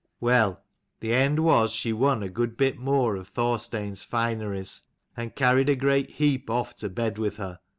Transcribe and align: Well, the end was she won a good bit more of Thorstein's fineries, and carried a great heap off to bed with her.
Well, 0.19 0.59
the 0.99 1.13
end 1.13 1.41
was 1.41 1.73
she 1.73 1.93
won 1.93 2.23
a 2.23 2.29
good 2.29 2.57
bit 2.57 2.79
more 2.79 3.15
of 3.15 3.27
Thorstein's 3.27 4.03
fineries, 4.03 4.81
and 5.15 5.35
carried 5.35 5.69
a 5.69 5.75
great 5.75 6.09
heap 6.09 6.49
off 6.49 6.75
to 6.77 6.89
bed 6.89 7.19
with 7.19 7.37
her. 7.37 7.59